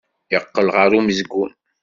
Yeqqel 0.33 0.67
ɣer 0.75 0.91
umezgun. 0.99 1.51